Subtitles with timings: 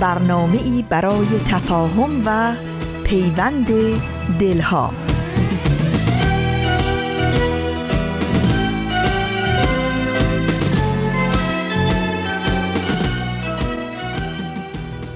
[0.00, 2.54] برنامه ای برای تفاهم و
[3.04, 3.66] پیوند
[4.40, 4.90] دلها.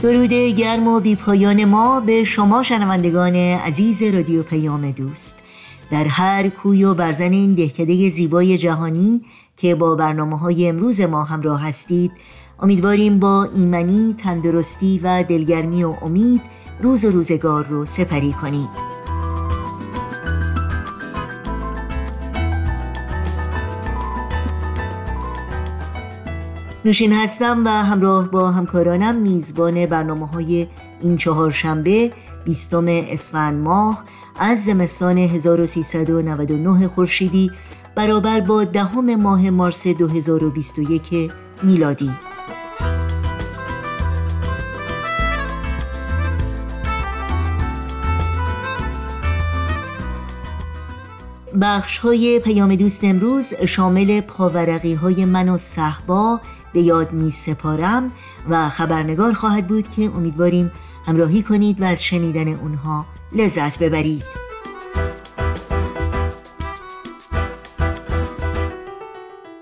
[0.02, 5.42] درود گرم و بی پایان ما به شما شنوندگان عزیز رادیو پیام دوست.
[5.90, 9.22] در هر کوی و برزن این دهکده زیبای جهانی
[9.56, 12.12] که با برنامه های امروز ما همراه هستید
[12.62, 16.42] امیدواریم با ایمنی، تندرستی و دلگرمی و امید
[16.80, 18.92] روز و روزگار رو سپری کنید.
[26.84, 30.66] نوشین هستم و همراه با همکارانم میزبان برنامه های
[31.00, 32.12] این چهار شنبه
[32.44, 34.04] بیستم اسفند ماه
[34.40, 37.50] از زمستان 1399 خورشیدی
[37.94, 41.32] برابر با دهم ماه مارس 2021
[41.62, 42.10] میلادی.
[51.62, 56.40] بخش های پیام دوست امروز شامل پاورقی های من و صحبا
[56.72, 58.12] به یاد می سپارم
[58.48, 60.72] و خبرنگار خواهد بود که امیدواریم
[61.06, 64.24] همراهی کنید و از شنیدن اونها لذت ببرید.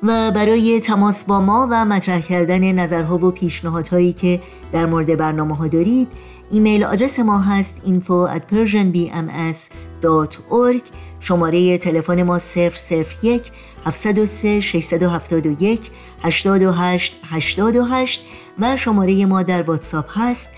[0.03, 4.41] و برای تماس با ما و مطرح کردن نظرها و پیشنهادهایی که
[4.73, 6.09] در مورد برنامه ها دارید
[6.51, 10.83] ایمیل آدرس ما هست info at persianbms.org
[11.21, 13.53] شماره تلفن ما 001
[13.87, 15.91] 703 671
[16.23, 18.23] 828 828
[18.59, 20.51] و شماره ما در واتساپ هست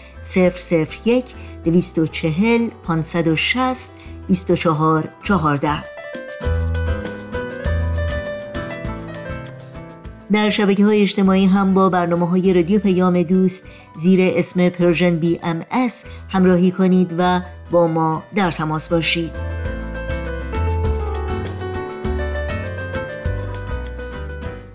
[1.05, 1.34] 001
[1.65, 3.93] 240 560
[4.28, 6.02] 24 14
[10.32, 13.65] در شبکه های اجتماعی هم با برنامه های رادیو پیام دوست
[13.97, 19.32] زیر اسم Persian BMS همراهی کنید و با ما در تماس باشید.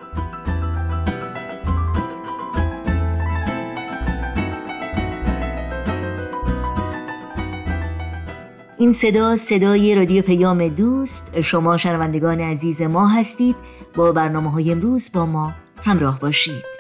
[8.79, 11.41] این صدا صدای رادیو پیام دوست.
[11.41, 13.57] شما شنوندگان عزیز ما هستید.
[13.97, 15.53] با برنامه های امروز با ما
[15.85, 16.74] همراه باشید.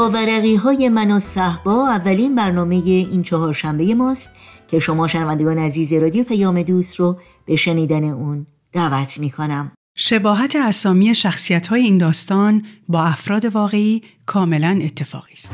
[0.00, 4.30] پاورقی های من و صحبا اولین برنامه این چهارشنبه ماست
[4.68, 9.72] که شما شنوندگان عزیز رادیو پیام دوست رو به شنیدن اون دعوت می کنم.
[9.96, 15.52] شباهت اسامی شخصیت های این داستان با افراد واقعی کاملا اتفاقی است.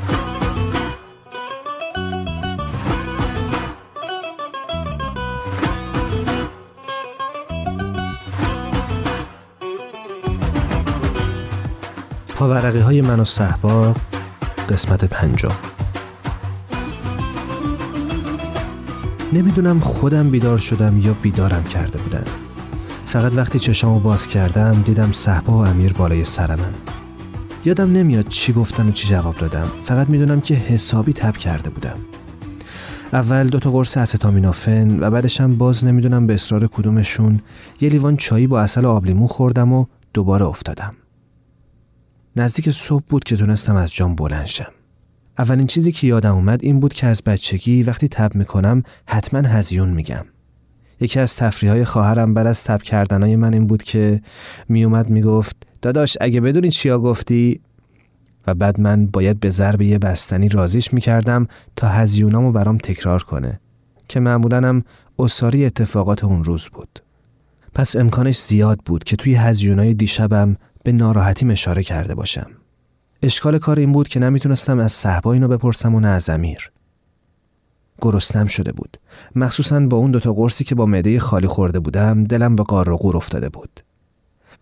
[12.36, 13.94] پاورقی های من و صحبا
[14.66, 15.52] قسمت پنجم.
[19.32, 22.24] نمی‌دونم خودم بیدار شدم یا بیدارم کرده بودن.
[23.06, 26.74] فقط وقتی چشامو باز کردم دیدم صحبا و امیر بالای سر من.
[27.64, 29.66] یادم نمیاد چی گفتن و چی جواب دادم.
[29.84, 31.96] فقط می‌دونم که حسابی تب کرده بودم.
[33.12, 37.40] اول دو تا قرص استامینوفن و بعدشم باز نمی‌دونم به اصرار کدومشون
[37.80, 40.94] یه لیوان چایی با اصل آبلیمو خوردم و دوباره افتادم.
[42.38, 44.72] نزدیک صبح بود که تونستم از جام بلند شم.
[45.38, 49.88] اولین چیزی که یادم اومد این بود که از بچگی وقتی تب می‌کنم حتما هزیون
[49.88, 50.24] میگم.
[51.00, 54.20] یکی از تفریح های خواهرم بعد از تب کردنای من این بود که
[54.68, 57.60] میومد می‌گفت داداش اگه بدونی چیا گفتی
[58.46, 61.46] و بعد من باید به ضرب یه بستنی رازیش می‌کردم
[61.76, 63.60] تا هزیونامو برام تکرار کنه
[64.08, 64.84] که معمولنم
[65.18, 67.02] اصاری اتفاقات اون روز بود.
[67.74, 70.56] پس امکانش زیاد بود که توی هزیونای دیشبم
[70.86, 72.50] به ناراحتیم اشاره کرده باشم.
[73.22, 76.70] اشکال کار این بود که نمی‌تونستم از صحبا اینو بپرسم و نه از امیر.
[78.00, 78.96] گرسنم شده بود.
[79.36, 82.96] مخصوصا با اون دوتا قرصی که با معده خالی خورده بودم دلم به قار و
[82.96, 83.80] قور افتاده بود.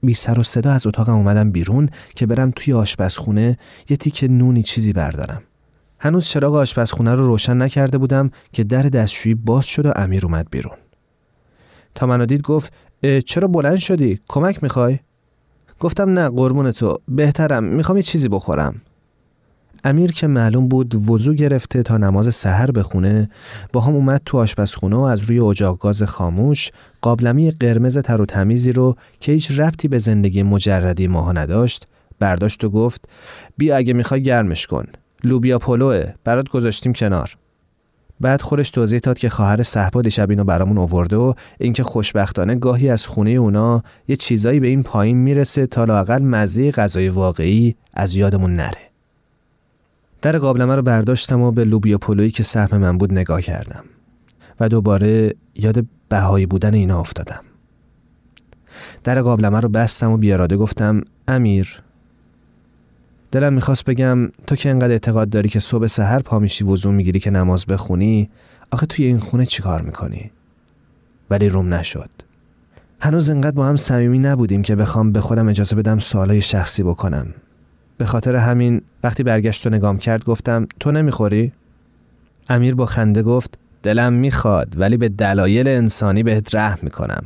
[0.02, 4.62] بی سر و صدا از اتاقم اومدم بیرون که برم توی آشپزخونه یه تیک نونی
[4.62, 5.42] چیزی بردارم.
[5.98, 10.46] هنوز چراغ آشپزخونه رو روشن نکرده بودم که در دستشویی باز شد و امیر اومد
[10.50, 10.76] بیرون.
[11.94, 12.72] تا منو دید گفت
[13.26, 14.98] چرا بلند شدی؟ کمک می‌خوای؟
[15.84, 16.98] گفتم نه قربون تو.
[17.08, 18.74] بهترم می‌خوام یه چیزی بخورم.
[19.84, 23.30] امیر که معلوم بود وضو گرفته تا نماز سحر بخونه
[23.72, 26.70] با هم اومد تو آشپزخونه و از روی اجاق گاز خاموش
[27.02, 31.86] قابلمی قرمز تر و تمیزی رو که هیچ ربطی به زندگی مجردی ماها نداشت
[32.18, 33.08] برداشت و گفت
[33.56, 34.84] بیا اگه می‌خوای گرمش کن.
[35.24, 37.36] لوبیا پلوه برات گذاشتیم کنار.
[38.20, 42.88] بعد خودش توضیح داد که خواهر صحبا دیشب اینو برامون آورده و اینکه خوشبختانه گاهی
[42.88, 48.14] از خونه اونا یه چیزایی به این پایین می‌رسه تا لاقل مزه غذای واقعی از
[48.14, 48.90] یادمون نره.
[50.22, 53.84] در قابلمه رو برداشتم و به لوبیا پلویی که سهم من بود نگاه کردم
[54.60, 57.40] و دوباره یاد بهایی بودن اینا افتادم.
[59.04, 61.83] در قابلمه رو بستم و بیاراده گفتم امیر
[63.34, 67.20] دلم می‌خواست بگم تو که انقدر اعتقاد داری که صبح سحر پا میشی وضو می‌گیری
[67.20, 68.30] که نماز بخونی
[68.70, 70.30] آخه توی این خونه چیکار می‌کنی؟
[71.30, 72.10] ولی روم نشد.
[73.00, 77.26] هنوز انقدر با هم صمیمی نبودیم که بخوام به خودم اجازه بدم سوالای شخصی بکنم.
[77.96, 81.52] به خاطر همین وقتی برگشت و نگام کرد گفتم تو نمی‌خوری؟
[82.48, 87.24] امیر با خنده گفت دلم می‌خواد ولی به دلایل انسانی بهت رحم می‌کنم.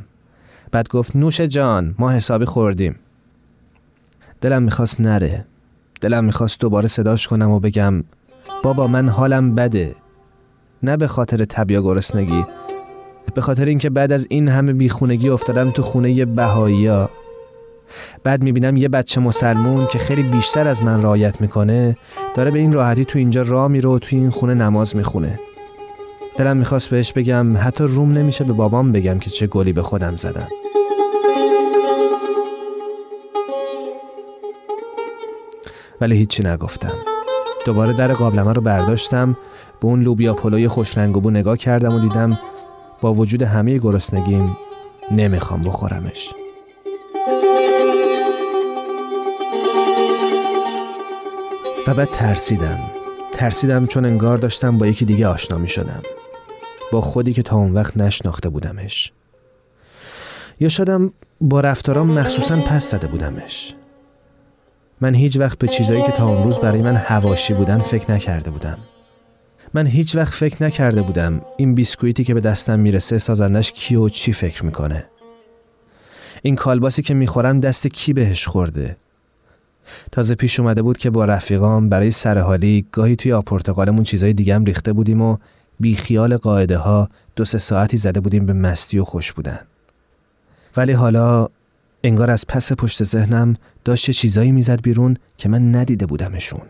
[0.71, 2.95] بعد گفت نوش جان ما حسابی خوردیم.
[4.41, 5.45] دلم می‌خواست نره.
[6.01, 8.03] دلم می‌خواست دوباره صداش کنم و بگم
[8.63, 9.95] بابا من حالم بده.
[10.83, 12.45] نه به خاطر تبیا گرسنگی
[13.33, 16.91] به خاطر اینکه بعد از این همه بیخونگی افتادم تو خونه بهایی
[18.23, 21.97] بعد می‌بینم یه بچه مسلمون که خیلی بیشتر از من رعایت می‌کنه
[22.35, 25.39] داره به این راحتی تو اینجا راه میره و تو این خونه نماز می‌خونه.
[26.37, 30.17] دلم می‌خواست بهش بگم حتی روم نمیشه به بابام بگم که چه گلی به خودم
[30.17, 30.47] زدم.
[36.01, 36.95] ولی هیچی نگفتم.
[37.65, 39.37] دوباره در قابلمه رو برداشتم
[39.79, 42.39] به اون لوبیا پلوی خوش رنگ و بو نگاه کردم و دیدم
[43.01, 44.57] با وجود همه گرسنگیم
[45.11, 46.29] نمی‌خوام بخورمش.
[51.87, 52.79] و بعد ترسیدم.
[53.33, 56.01] ترسیدم چون انگار داشتم با یکی دیگه آشنا می شدم
[56.91, 59.11] با خودی که تا اون وقت نشناخته بودمش.
[60.59, 63.73] یا شدم با رفتارام مخصوصا پس زده بودمش.
[65.01, 68.51] من هیچ وقت به چیزایی که تا اون روز برای من هواشی بودن فکر نکرده
[68.51, 68.77] بودم.
[69.73, 74.09] من هیچ وقت فکر نکرده بودم این بیسکویتی که به دستم می‌رسه سازندش کی و
[74.09, 75.05] چی فکر می‌کنه.
[76.41, 78.97] این کالباسی که می‌خورم دست کی بهش خورده؟
[80.11, 84.65] تازه پیش اومده بود که با رفیقام برای سرحالی گاهی توی آپورتقالمون چیزای دیگه هم
[84.65, 85.37] ریخته بودیم و
[85.79, 89.59] بی خیال قاعده ها دو سه ساعتی زده بودیم به مستی و خوش بودن.
[90.77, 91.47] ولی حالا
[92.03, 93.55] انگار از پس پشت ذهنم
[93.85, 96.61] داشت چیزایی می‌زد بیرون که من ندیده بودمشون.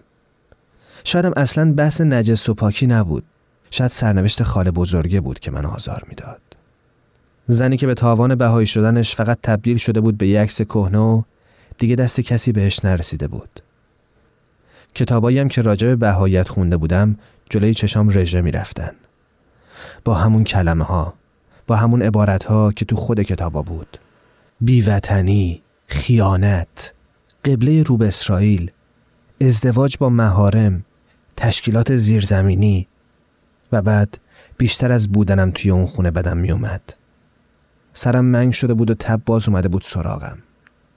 [1.03, 3.23] شایدم اصلا بحث نجس و پاکی نبود.
[3.71, 6.41] شاید سرنوشت خال بزرگه بود که من آزار می‌داد.
[7.47, 11.21] زنی که به تاوان بهایی شدنش فقط تبدیل شده بود به یک عکس کهنه و
[11.77, 13.59] دیگه دست کسی بهش نرسیده بود.
[14.95, 17.15] کتابایی هم که راجع به بهایت خونده بودم
[17.49, 18.91] جلوی چشام رژه می‌رفتن.
[20.03, 21.13] با همون کلمه ها
[21.67, 23.97] با همون عبارت ها که تو خود کتابا بود.
[24.61, 26.93] بیوطنی خیانت
[27.45, 28.71] قبله روب اسرائیل
[29.41, 30.85] ازدواج با مهارم
[31.37, 32.87] تشکیلات زیرزمینی
[33.71, 34.17] و بعد
[34.57, 36.81] بیشتر از بودنم توی اون خونه بدم میومد
[37.93, 40.37] سرم منگ شده بود و تب باز اومده بود سراغم.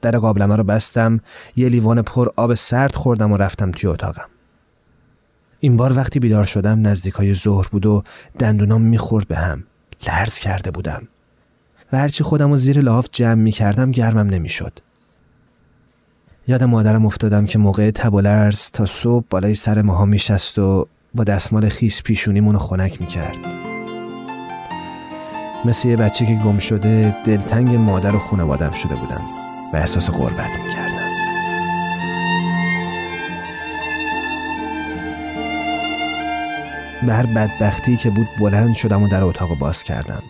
[0.00, 1.20] در قابلمه رو بستم
[1.56, 4.28] یه لیوان پر آب سرد خوردم و رفتم توی اتاقم.
[5.60, 8.02] این بار وقتی بیدار شدم نزدیکای ظهر بود و
[8.38, 9.64] دندونام می‌خورد به هم.
[10.06, 11.08] لرز کرده بودم.
[11.92, 14.78] و هرچی خودم رو زیر لحاف جمع می کردم گرمم نمی‌شد.
[16.48, 18.40] یاد مادرم افتادم که موقع تب
[18.72, 23.36] تا صبح بالای سر ماها میشست و با دستمال خیس پیشونیمون رو خنک می‌کرد.
[25.64, 29.22] مثل یه بچه که گم شده دلتنگ مادر و خونوادم شده بودم
[29.74, 30.92] و احساس غربت می‌کردم.
[37.06, 40.22] به هر بدبختی که بود بلند شدم و در اتاق باز کردم.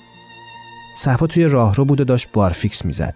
[0.95, 3.15] صحبا توی راهرو بود و داشت بارفیکس می‌زد.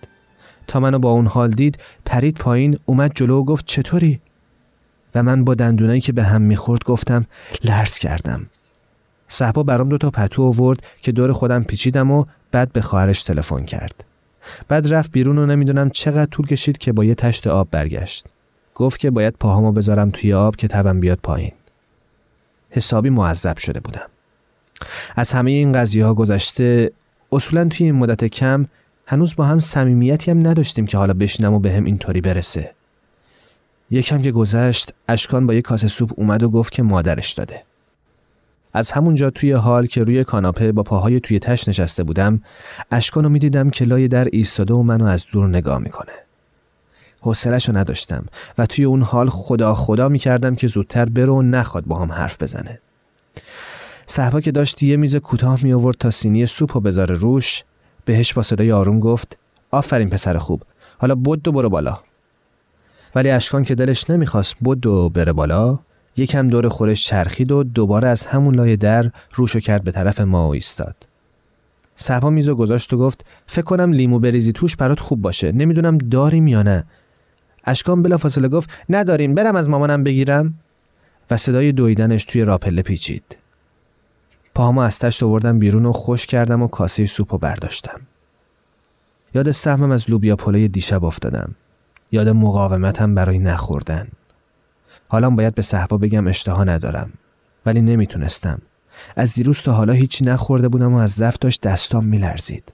[0.67, 4.21] تا منو با اون حال دید پرید پایین اومد جلو و گفت چطوری؟
[5.15, 7.27] و من با دندونایی که به هم می‌خورد گفتم
[7.65, 8.47] لرز کردم.
[9.29, 13.65] صحبا برام دو تا پتو آورد که دور خودم پیچیدم و بعد به خواهرش تلفن
[13.65, 14.05] کرد.
[14.69, 18.27] بعد رفت بیرون و نمی‌دونم چقدر طول کشید که با یه تشت آب برگشت.
[18.75, 21.53] گفت که باید پاهامو بذارم توی آب که تبم بیاد پایین.
[22.71, 24.09] حسابی معذب شده بودم.
[25.17, 26.93] از همه این قضیه ها گذشته
[27.33, 28.67] اصولا توی این مدت کم
[29.07, 32.71] هنوز با هم صمیمیتی هم نداشتیم که حالا بشینم و به هم اینطوری برسه.
[33.91, 37.63] یکم که گذشت اشکان با یک کاسه سوپ اومد و گفت که مادرش داده.
[38.73, 42.43] از همونجا توی حال که روی کاناپه با پاهای توی تش نشسته بودم
[42.91, 46.13] اشکان رو می‌دیدم که لای در ایستاده و منو از دور نگاه می‌کنه.
[47.21, 48.25] حوصلش رو نداشتم
[48.59, 52.43] و توی اون حال خدا خدا می‌کردم که زودتر برو و نخواد با هم حرف
[52.43, 52.79] بزنه.
[54.07, 57.65] صحبا که داشت یه میز کوتاه می آورد تا سینی سوپ و بذاره روش
[58.05, 59.39] بهش با صدای آروم گفت
[59.71, 60.63] آفرین پسر خوب
[60.99, 61.99] حالا بود و برو بالا.
[63.15, 65.79] ولی اشکان که دلش نمی‌خواست بود و بره بالا
[66.17, 70.49] یکم دور خورش چرخید و دوباره از همون لای در روشو کرد به طرف ما
[70.49, 70.97] و ایستاد
[71.97, 76.47] صحبا میزو گذاشت و گفت فکر کنم لیمو بریزی توش برات خوب باشه نمی‌دونم داریم
[76.47, 76.85] یا نه.
[77.65, 80.55] اشکان بلافاصله گفت نداریم برم از مامانم بگیرم.
[81.31, 83.37] و صدای دویدنش توی راپله پیچید.
[84.57, 88.01] پاهامو از تشت آوردم بیرون و خوش کردم و کاسه سوپ برداشتم.
[89.35, 91.55] یاد سهمم از لوبیا پلوی دیشب افتادم.
[92.13, 94.09] یاد مقاومتم برای نخوردن.
[95.09, 97.13] حالا باید به صحبا بگم اشتها ندارم
[97.67, 98.59] ولی نمی‌تونستم.
[99.17, 102.73] از دیروز تا حالا هیچی نخورده بودم و از ضعف داشت دستام میلرزید.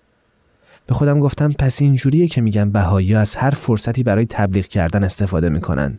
[0.86, 5.48] به خودم گفتم پس اینجوریه که میگن بهایی از هر فرصتی برای تبلیغ کردن استفاده
[5.48, 5.98] می‌کنن.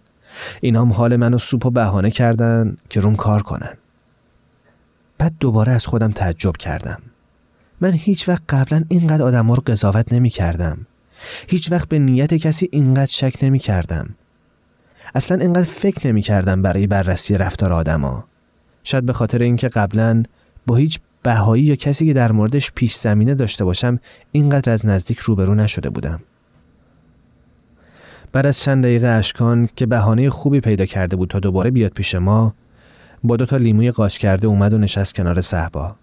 [0.62, 3.78] اینام حال منو سوپ و بهانه کردن که روم کار کنن.
[5.24, 7.02] بعد دوباره از خودم تعجب کردم.
[7.82, 10.78] من هیچ وقت قبلا اینقدر آدم رو قضاوت نمی کردم.
[11.48, 14.10] هیچ وقت به نیت کسی اینقدر شک نمی کردم.
[15.16, 18.24] اصلا اینقدر فکر نمی کردم برای بررسی رفتار آدما
[18.84, 20.24] شاید به خاطر اینکه قبلا
[20.68, 24.00] با هیچ بهایی یا کسی که در موردش پیش زمینه داشته باشم
[24.32, 26.20] اینقدر از نزدیک روبرو نشده بودم.
[28.32, 32.16] بعد از چند دقیقه اشکان که بهانه خوبی پیدا کرده بود تا دوباره بیاد پیش
[32.16, 32.54] ما
[33.24, 35.96] با دو تا لیموی قاش کرده اومد و نشست کنار صحبا.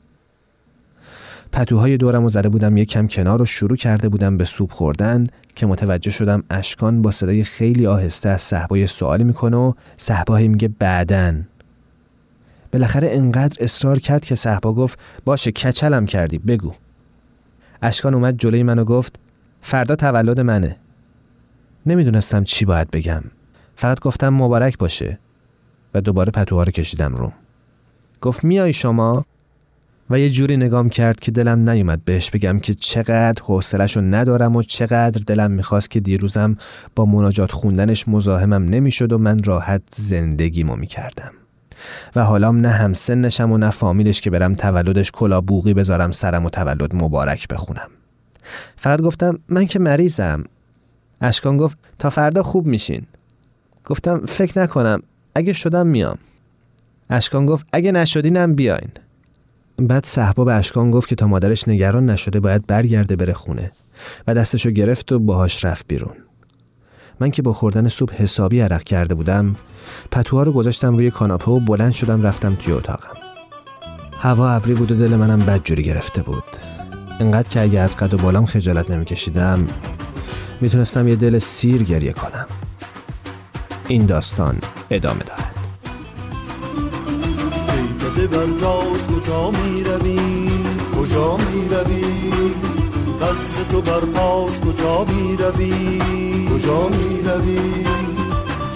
[1.52, 5.26] پتوهای دورم و زده بودم یک کم کنار و شروع کرده بودم به سوپ خوردن
[5.54, 10.68] که متوجه شدم اشکان با صدای خیلی آهسته از صحبای سوالی می‌کنه و صحبایی میگه
[10.68, 11.48] بعدن
[12.72, 16.72] بالاخره انقدر اصرار کرد که صحبا گفت باشه کچلم کردی بگو.
[17.82, 19.18] اشکان اومد جلوی منو گفت
[19.62, 20.76] فردا تولد منه.
[21.86, 23.22] نمی‌دونستم چی باید بگم.
[23.76, 25.18] فقط گفتم مبارک باشه.
[25.94, 27.32] و دوباره پتوها رو کشیدم رو.
[28.20, 29.24] گفت میای شما؟
[30.10, 34.56] و یه جوری نگام کرد که دلم نیومد بهش بگم که چقدر حوصلش رو ندارم
[34.56, 36.56] و چقدر دلم می‌خواست که دیروزم
[36.96, 41.32] با مناجات خوندنش مزاحمم نمی‌شد و من راحت زندگیمو می‌کردم.
[42.16, 46.50] و حالام نه همسنشم و نه فامیلش که برم تولدش کلا بوغی بذارم سرم و
[46.50, 47.90] تولد مبارک بخونم.
[48.76, 50.44] فقط گفتم من که مریضم.
[51.20, 53.06] اشکان گفت تا فردا خوب میشین.
[53.84, 55.02] گفتم فکر نکنم.
[55.34, 56.18] اگه شدم میام.
[57.10, 58.90] اشکان گفت اگه نشدینم بیاین.
[59.78, 63.72] بعد صحبا به اشکان گفت که تا مادرش نگران نشده باید برگرده بره خونه
[64.26, 66.14] و دستشو گرفت و باهاش رفت بیرون.
[67.20, 69.56] من که با خوردن صبح حسابی عرق کرده بودم
[70.10, 73.16] پتوها رو گذاشتم روی کاناپه و بلند شدم رفتم توی اتاقم.
[74.18, 76.44] هوا ابری بود و دل منم بد جوری گرفته بود.
[77.20, 79.68] انقدر که اگه از قد و بالام خجالت نمیکشیدم
[80.60, 82.46] می‌تونستم یه دل سیر گریه کنم.
[83.90, 84.58] این داستان
[84.90, 85.54] ادامه دارد.
[89.08, 90.18] کجا می روی
[90.96, 92.04] کجا می روی
[93.20, 96.00] قصد تو بر پاس کجا می روی
[96.48, 97.84] کجا می روی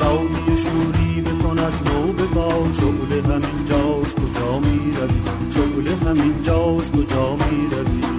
[0.01, 6.93] جاوی شوری بکن از نو بپا شغل همین جاست کجا می روی شغل همین جاست
[6.93, 8.14] کجا می روی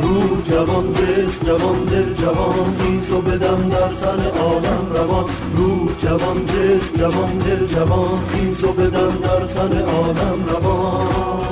[0.00, 5.24] رو جوان جس جوان دل جوان خیز و بدم در تن عالم روان.
[5.56, 11.42] رو جوان جس جوان دل جوان خیز و بدم در تن عالم روان.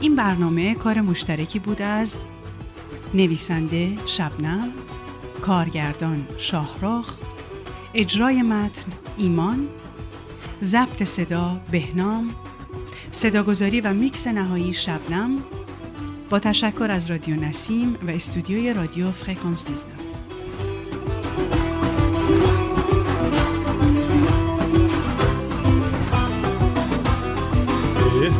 [0.00, 2.16] این برنامه کار مشترکی بود از
[3.14, 4.68] نویسنده شبنم
[5.40, 7.14] کارگردان شاهراخ
[7.94, 9.68] اجرای متن ایمان
[10.62, 12.34] ضبط صدا بهنام
[13.12, 15.38] صداگذاری و میکس نهایی شبنم
[16.30, 20.12] با تشکر از رادیو نسیم و استودیوی رادیو فرکانس 19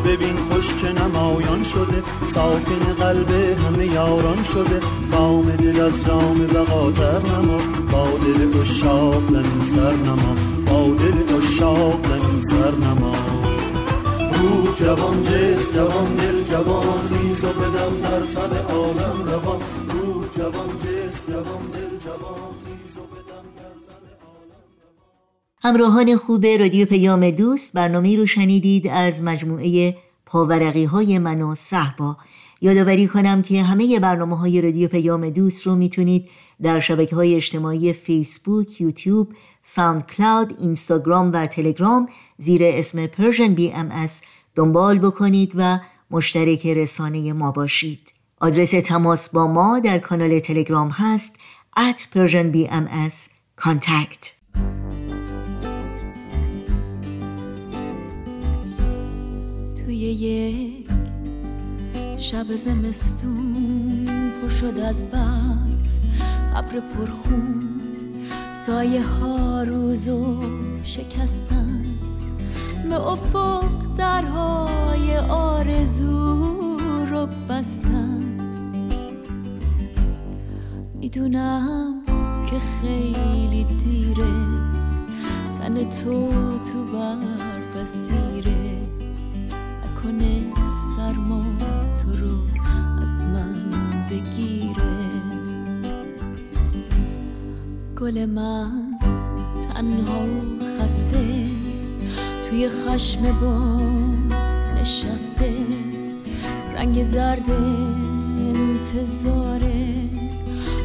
[0.04, 2.02] ببین خوش که نمایان شده
[2.34, 4.80] ساکن قلب همه یاران شده
[5.12, 7.58] بام دل از جام بقاتر نما
[7.92, 9.42] با دل اشاق
[9.74, 10.36] سر نما
[10.66, 12.06] با دل اشاق
[12.42, 13.31] سر نما.
[14.76, 19.60] جوان جس جوان دل جوان خیز و بدم در تن عالم روان.
[19.88, 22.52] رو جوان جس جوان دل جوان
[25.64, 32.16] همراهان خوب رادیو پیام دوست برنامه رو شنیدید از مجموعه پاورقی های من و صهبا.
[32.60, 36.28] یادآوری کنم که همه برنامه های رادیو پیام دوست رو می‌تونید
[36.62, 43.08] در شبکه های اجتماعی فیسبوک، یوتیوب، SoundCloud، اینستاگرام و تلگرام زیر اسم
[43.74, 44.22] BMS
[44.54, 45.78] دنبال بکنید و
[46.10, 48.12] مشترک رسانه ما باشید.
[48.40, 51.36] آدرس تماس با ما در کانال تلگرام هست
[51.76, 53.14] at Persian BMS
[53.60, 54.28] contact.
[59.76, 60.88] توی یک
[62.18, 64.04] شب زمستون
[64.42, 65.72] پر شد از برف
[66.54, 67.80] ابر پرخون
[68.66, 70.42] سایه ها روزو
[70.84, 72.01] شکستن.
[72.88, 73.64] به افق
[73.96, 76.76] درهای آرزو
[77.10, 78.22] رو بستن
[80.94, 82.02] می‌دونم
[82.50, 84.32] که خیلی دیره
[85.58, 88.82] تن تو تو برف سیره
[89.84, 90.42] نکنه
[90.96, 91.44] سرما
[91.98, 92.36] تو رو
[93.02, 93.72] از من
[94.10, 94.92] بگیره.
[98.00, 98.98] گل من
[99.68, 100.51] تنها
[102.52, 104.34] توی خشم باد
[104.80, 105.54] نشسته
[106.74, 107.50] رنگ زرد
[108.38, 109.94] انتظاره.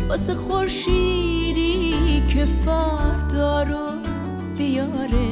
[0.10, 1.94] واسه خورشیدی
[2.28, 3.90] که فردا رو
[4.58, 5.30] بیاره.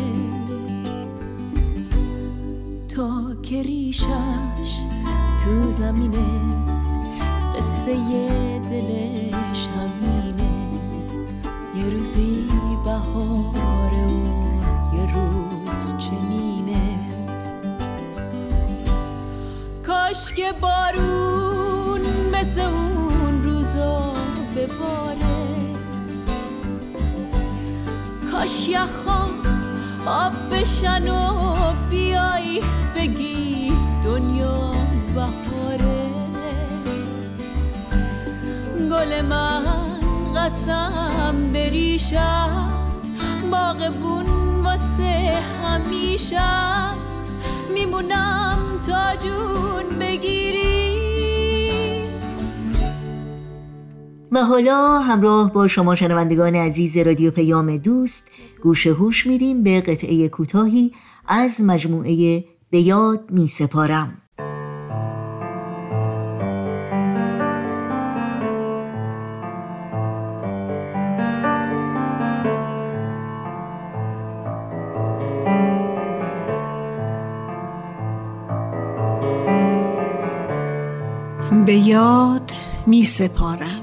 [2.96, 4.80] تا که ریشش
[5.44, 6.28] تو زمینه
[7.58, 7.96] قصه
[8.60, 10.52] دلش همینه.
[11.78, 12.50] یه روزی
[12.86, 13.75] بهاره
[20.16, 24.14] کاش بارون مثل اون روزا
[24.56, 25.76] بباره
[28.32, 29.30] کاش یخا
[30.06, 31.34] آب بشن و
[31.90, 32.62] بیای
[32.96, 34.72] بگی دنیا
[35.16, 36.10] بهاره.
[38.92, 39.64] گل من
[40.36, 42.70] قسم بریشم
[43.52, 44.26] باغبون
[44.64, 46.40] واسه همیشه
[47.74, 48.55] میمونم
[48.88, 50.96] تا جون بگیری.
[54.32, 58.32] و حالا همراه با شما شنوندگان عزیز رادیو پیام دوست
[58.64, 60.92] گوش هوش میدیم به قطعه کوتاهی
[61.28, 64.22] از مجموعه به یاد می سپارم
[81.76, 82.52] یاد
[82.88, 83.82] می سپارم.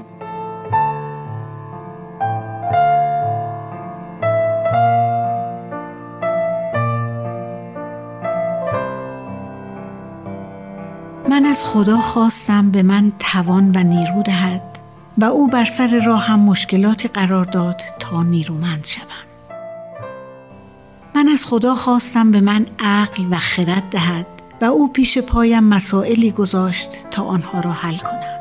[11.29, 14.79] من از خدا خواستم به من توان و نیرو دهد
[15.17, 19.05] و او بر سر راهم مشکلاتی قرار داد تا نیرومند شوم.
[21.15, 24.32] من از خدا خواستم به من عقل و خرد دهد
[24.63, 28.33] و او پیش پایم مسائلی گذاشت تا آنها را حل کنم.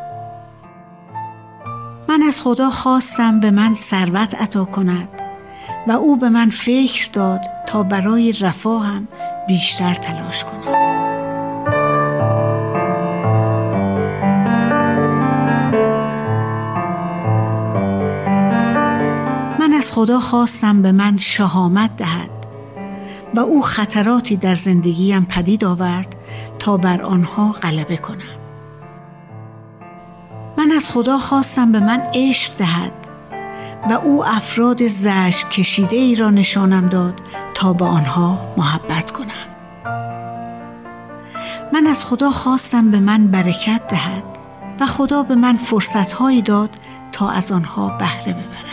[2.09, 5.09] من از خدا خواستم به من ثروت عطا کند
[5.89, 9.09] و او به من فکر داد تا برای رفاهم
[9.49, 10.73] بیشتر تلاش کنم.
[19.59, 22.32] من از خدا خواستم به من شهامت دهد
[23.35, 26.17] و او خطراتی در زندگیم پدید آورد
[26.59, 28.39] تا بر آنها غلبه کنم.
[30.57, 32.93] من از خدا خواستم به من عشق دهد
[33.91, 37.21] و او افراد زشت کشیده ای را نشانم داد
[37.55, 39.53] تا به آنها محبت کنم.
[41.73, 44.23] من از خدا خواستم به من برکت دهد
[44.81, 46.71] و خدا به من فرصتهایی داد
[47.13, 48.72] تا از آنها بهره ببرم.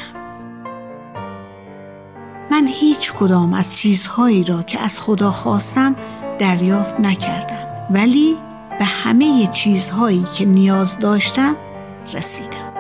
[2.62, 5.96] من هیچ کدام از چیزهایی را که از خدا خواستم
[6.40, 7.68] دریافت نکردم.
[7.90, 8.36] ولی
[8.80, 11.56] به همه چیزهایی که نیاز داشتم
[12.14, 12.74] رسیدم.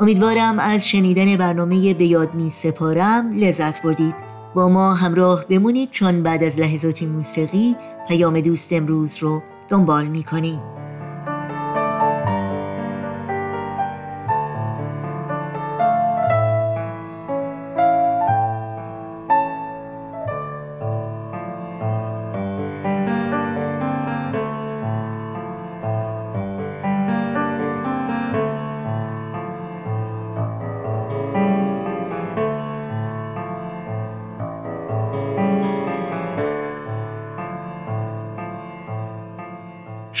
[0.00, 3.32] امیدوارم از شنیدن برنامه به یاد می سپارم.
[3.32, 4.29] لذت بردید.
[4.54, 7.76] با ما همراه بمونید چون بعد از لحظاتی موسیقی
[8.08, 10.24] پیام دوست امروز رو دنبال می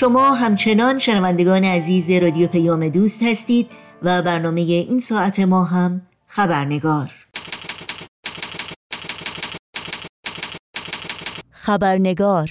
[0.00, 3.70] شما همچنان شنوندگان عزیز رادیو پیام دوست هستید
[4.02, 7.10] و برنامه این ساعت ما هم خبرنگار.
[11.50, 12.50] خبرنگار.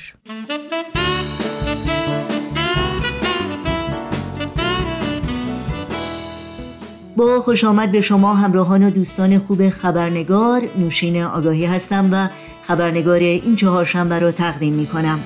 [7.16, 12.30] با خوش آمد به شما همراهان و دوستان خوب خبرنگار نوشین آگاهی هستم و
[12.64, 15.20] خبرنگار این چهارشنبه را تقدیم می کنم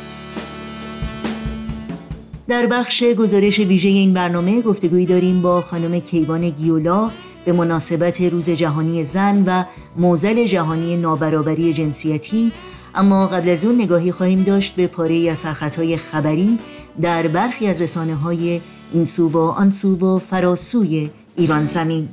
[2.47, 7.11] در بخش گزارش ویژه این برنامه گفتگویی داریم با خانم کیوان گیولا
[7.45, 9.63] به مناسبت روز جهانی زن و
[9.97, 12.51] موزل جهانی نابرابری جنسیتی.
[12.95, 16.59] اما قبل از اون نگاهی خواهیم داشت به پاره از سرخطهای خبری
[17.01, 18.61] در برخی از رسانه های
[18.93, 22.09] این سو و آن سو و فراسوی ایران زمین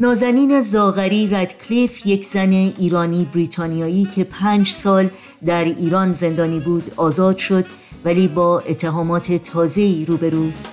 [0.00, 5.08] نازنین زاغری ردکلیف یک زن ایرانی بریتانیایی که پنج سال
[5.46, 7.64] در ایران زندانی بود آزاد شد
[8.04, 10.72] ولی با اتهامات تازه‌ای روبروست.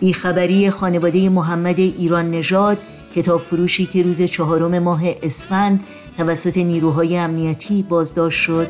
[0.00, 2.78] بیخبری خانواده محمد ایران نژاد
[3.14, 5.84] کتاب فروشی که روز چهارم ماه اسفند
[6.18, 8.68] توسط نیروهای امنیتی بازداشت شد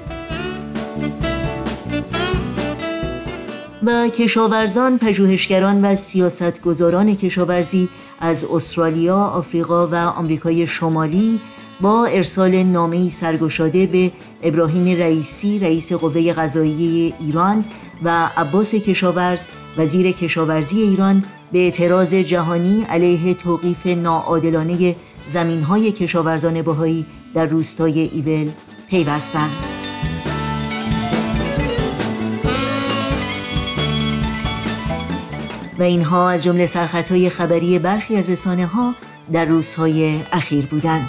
[3.87, 7.89] و کشاورزان، پژوهشگران و سیاستگزاران کشاورزی
[8.21, 11.41] از استرالیا، آفریقا و آمریکای شمالی
[11.81, 17.65] با ارسال نامه‌ای سرگشاده به ابراهیم رئیسی رئیس قوه قضاییه ایران
[18.03, 27.07] و عباس کشاورز وزیر کشاورزی ایران به اعتراض جهانی علیه توقیف ناعادلانه زمینهای کشاورزان بهایی
[27.35, 28.51] در روستای ایول
[28.89, 29.82] پیوستند.
[35.83, 38.95] و اینها از جمله سرخطهای خبری برخی از رسانه ها
[39.33, 41.09] در روزهای اخیر بودند.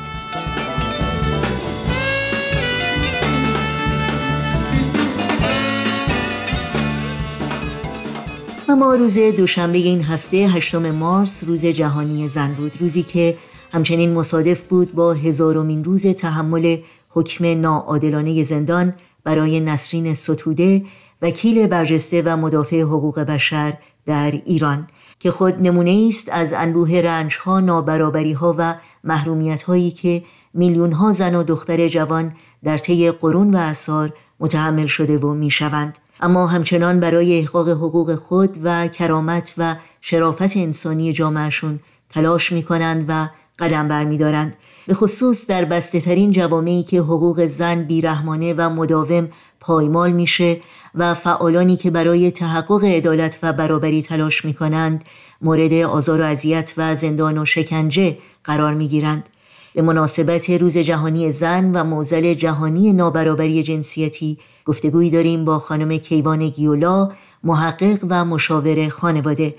[8.70, 13.38] اما روز دوشنبه این هفته هشتم مارس روز جهانی زن بود روزی که
[13.72, 16.78] همچنین مصادف بود با هزارمین روز تحمل
[17.10, 20.84] حکم ناعادلانه زندان برای نسرین ستوده
[21.22, 23.74] وکیل برجسته و مدافع حقوق بشر
[24.06, 24.88] در ایران
[25.20, 30.24] که خود نمونه است از انبوه رنج ها نابرابری ها و محرومیت هایی که
[30.54, 35.52] میلیون ها زن و دختر جوان در طی قرون و اثار متحمل شده و می
[35.52, 35.98] شوند.
[36.22, 43.06] اما همچنان برای احقاق حقوق خود و کرامت و شرافت انسانی جامعشون تلاش می کنند
[43.08, 44.56] و قدم برمیدارند
[44.88, 49.30] به خصوص در بسته ترین جوامعی که حقوق زن بیرحمانه و مداوم
[49.64, 50.58] پایمال میشه
[50.96, 55.04] و فعالانی که برای تحقق عدالت و برابری تلاش می کنند
[55.42, 59.30] مورد آزار و اذیت و زندان و شکنجه قرار می گیرند.
[59.74, 66.50] به مناسبت روز جهانی زن و موزل جهانی نابرابری جنسیتی گفتگویی داریم با خانم کیوان
[66.50, 67.10] گیولا
[67.44, 69.56] محقق و مشاور خانواده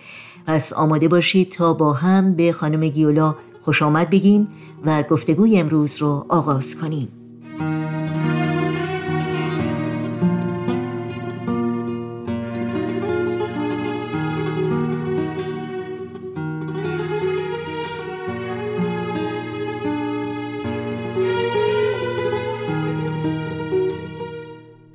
[0.47, 4.49] پس آماده باشید تا با هم به خانم گیولا خوش آمد بگیم
[4.85, 7.24] و گفتگوی امروز رو آغاز کنیم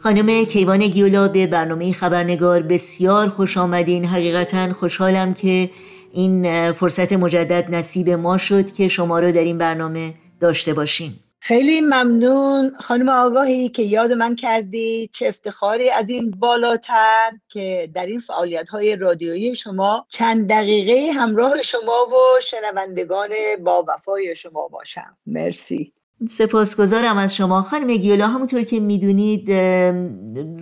[0.10, 4.06] خانم کیوان گیولا به برنامه خبرنگار بسیار خوش آمدین.
[4.06, 5.70] حقیقتا خوشحالم که
[6.14, 11.20] این فرصت مجدد نصیب ما شد که شما رو در این برنامه داشته باشیم.
[11.40, 12.72] خیلی ممنون.
[12.80, 15.10] خانم آگاهی که یاد من کردی.
[15.14, 15.90] چه افتخاری.
[15.90, 22.42] از این بالاتر که در این فعالیت های رادیویی شما چند دقیقه همراه شما و
[22.42, 23.30] شنوندگان
[23.64, 25.18] با وفای شما باشم.
[25.26, 25.94] مرسی.
[26.28, 27.62] سپاسگزارم از شما.
[27.62, 29.52] خانم گیولا همونطور که می‌دونید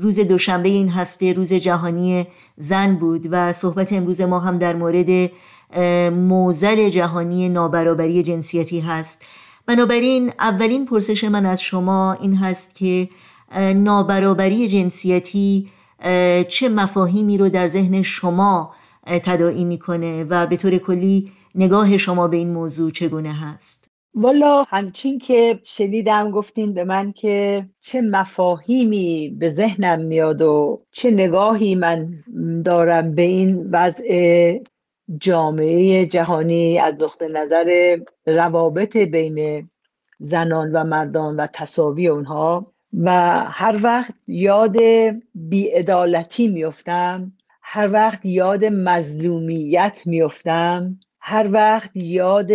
[0.01, 5.31] روز دوشنبه این هفته روز جهانی زن بود و صحبت امروز ما هم در مورد
[6.13, 9.21] موزل جهانی نابرابری جنسیتی هست.
[9.65, 13.09] بنابراین اولین پرسش من از شما این هست که
[13.75, 15.69] نابرابری جنسیتی
[16.47, 18.73] چه مفاهیمی رو در ذهن شما
[19.05, 25.19] تداعی می‌کنه و به طور کلی نگاه شما به این موضوع چگونه هست؟ والا همچین
[25.19, 32.23] که شنیدم گفتین به من که چه مفاهیمی به ذهنم میاد و چه نگاهی من
[32.65, 34.59] دارم به این وضع
[35.17, 39.69] جامعه جهانی از نقطه نظر روابط بین
[40.19, 42.73] زنان و مردان و تصاوی اونها.
[42.93, 43.11] و
[43.47, 44.77] هر وقت یاد
[45.35, 52.51] بیعدالتی میفتم هر وقت یاد مظلومیت میفتم هر وقت یاد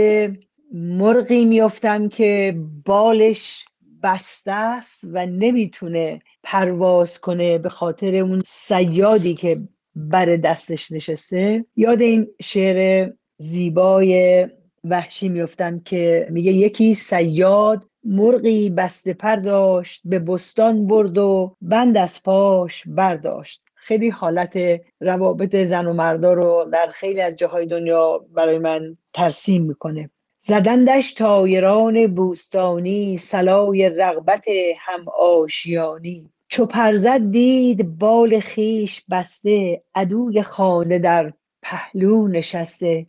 [0.72, 3.64] مرغی میافتم که بالش
[4.02, 9.61] بسته است و نمی‌تونه پرواز کنه به خاطر اون سیادی که
[9.96, 11.64] بر دستش نشسته.
[11.76, 14.46] یاد این شعر زیبای
[14.85, 21.96] وحشی میفتم که میگه یکی سیاد مرغی بسته پر داشت به بستان برد و بند
[21.96, 23.62] از پاش برداشت.
[23.74, 24.58] خیلی حالت
[25.00, 30.11] روابط زن و مردا رو در خیلی از جاهای دنیا برای من ترسیم می‌کنه.
[30.44, 34.44] زدندش تایران بوستانی سلای رغبت
[34.78, 36.31] هم آشیانی.
[36.48, 43.07] چو پرزد دید بال خیش بسته عدوی خانه در پهلو نشسته.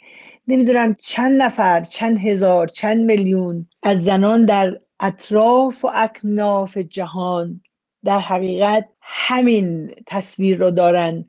[0.47, 7.61] نمی‌دونم چند نفر چند هزار چند میلیون از زنان در اطراف و اکناف جهان.
[8.05, 11.25] در حقیقت همین تصویر رو دارن.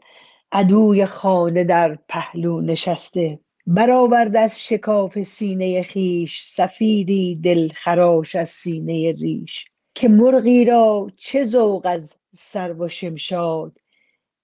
[0.53, 3.39] عدوی خانه در پهلو نشسته.
[3.67, 11.45] برآورد از شکاف سینه خیش سفیری دل خراش از سینه ریش که مرغی را چه
[11.45, 13.79] ذوق از سر و شمشاد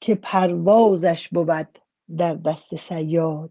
[0.01, 1.79] که پروازش بود
[2.17, 3.51] در دست سیاد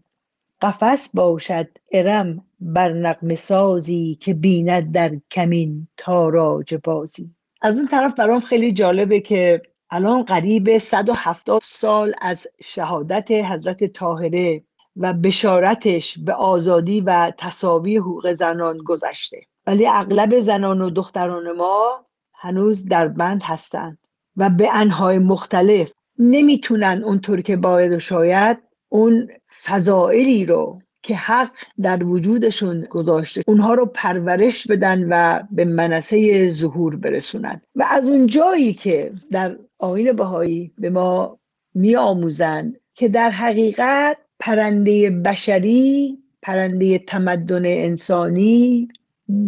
[0.62, 7.30] قفس باشد ارم بر نغمه سازی که بیند در کمین تاراج بازی.
[7.62, 14.62] از اون طرف برام خیلی جالبه که الان قریب 170 سال از شهادت حضرت طاهره
[15.00, 19.40] و بشارتش به آزادی و تصاوی حقوق زنان گذشته.
[19.66, 23.98] ولی اغلب زنان و دختران ما هنوز در بند هستند
[24.36, 28.58] و به انهای مختلف نمی‌تونن اونطور که باید و شاید
[28.88, 29.28] اون
[29.62, 31.50] فضائلی رو که حق
[31.82, 37.60] در وجودشون گذاشته اونها رو پرورش بدن و به منصه ظهور برسونن.
[37.76, 41.38] و از اون جایی که در آین بهایی به ما
[41.74, 48.88] می آموزن که در حقیقت پرنده بشری پرنده تمدن انسانی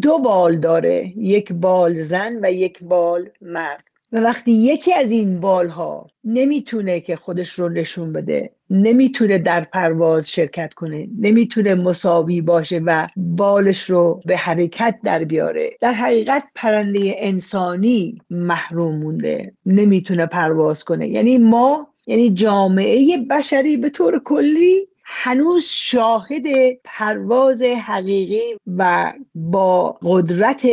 [0.02, 3.84] دو بال داره یک بال زن و یک بال مرد.
[4.12, 10.30] و وقتی یکی از این بالها نمی‌تونه که خودش رو نشون بده نمی‌تونه در پرواز
[10.30, 17.14] شرکت کنه نمی‌تونه مساوی باشه و بالش رو به حرکت در بیاره در حقیقت پرنده
[17.18, 21.08] انسانی محروم مونده نمی‌تونه پرواز کنه.
[21.08, 26.42] یعنی ما یعنی جامعه بشری به طور کلی هنوز شاهد
[26.84, 30.66] پرواز حقیقی و با قدرت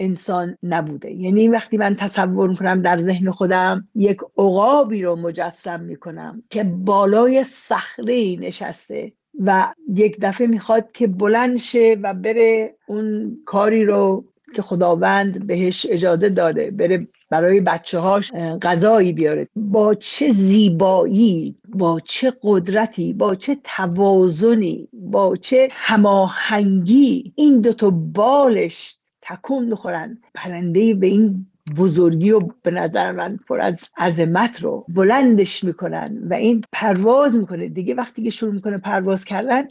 [0.00, 1.12] انسان نبوده.
[1.12, 7.44] یعنی وقتی من تصور می‌کنم در ذهن خودم یک عقابی رو مجسم می‌کنم که بالای
[7.44, 14.62] صخره نشسته و یک دفعه می‌خواد که بلند شه و بره اون کاری رو که
[14.62, 19.46] خداوند بهش اجازه داده بره برای بچه هاش غذایی بیاره.
[19.56, 28.98] با چه زیبایی با چه قدرتی با چه توازنی با چه هماهنگی این دوتا بالش
[29.22, 30.18] تکون می‌خورن.
[30.34, 36.34] پرنده به این بزرگی و به نظر من پر از عظمت رو بلندش می‌کنن و
[36.34, 37.68] این پرواز می‌کنه.
[37.68, 39.68] دیگه وقتی که شروع می‌کنه پرواز کردن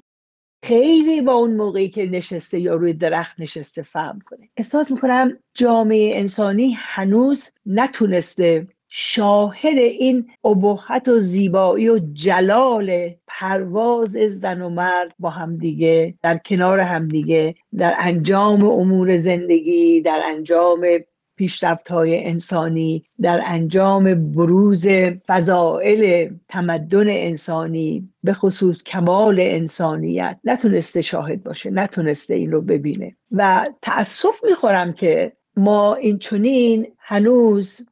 [0.64, 4.50] خیلی با اون موقعی که نشسته یا روی درخت نشسته فهم کنه.
[4.58, 14.62] احساس می‌کنم جامعه انسانی هنوز نتونسته شاهد این ابهت و زیبایی و جلال پرواز زن
[14.62, 20.86] و مرد با همدیگه در کنار همدیگه در انجام امور زندگی در انجام
[21.36, 24.88] پیشرفت های انسانی در انجام بروز
[25.28, 30.40] فضائل تمدن انسانی به خصوص کمال انسانیت.
[30.44, 33.16] نتونسته شاهد باشه نتونسته این رو ببینه.
[33.32, 37.88] و تأسف می‌خورم که ما این چونین هنوز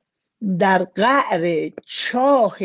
[0.59, 2.57] در قعر چاه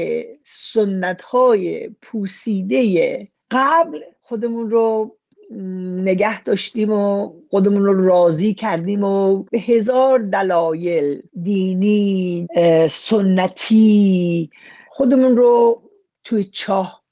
[0.44, 5.16] سنت های پوسیده قبل خودمون رو
[5.50, 12.48] نگه داشتیم و خودمون رو راضی کردیم و به هزار دلایل دینی
[12.90, 14.50] سنتی
[14.88, 15.82] خودمون رو
[16.24, 17.02] توی چاه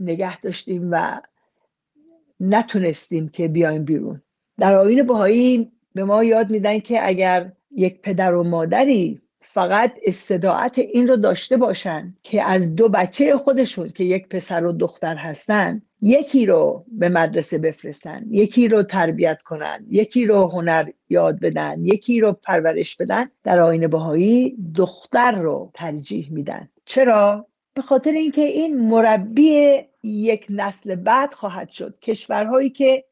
[0.00, 1.20] نگه داشتیم و
[2.40, 4.22] نتونستیم که بیایم بیرون.
[4.58, 9.20] در آین بهایی به ما یاد میدن که اگر یک پدر و مادری
[9.52, 14.72] فقط استداعت این رو داشته باشن که از دو بچه خودشون که یک پسر و
[14.72, 21.40] دختر هستن یکی رو به مدرسه بفرستن یکی رو تربیت کنن یکی رو هنر یاد
[21.40, 26.68] بدن یکی رو پرورش بدن در آین بهایی دختر رو ترجیح میدن.
[26.84, 31.98] چرا؟ به خاطر اینکه این مربی یک نسل بعد خواهد شد.
[32.02, 33.04] کشورهایی که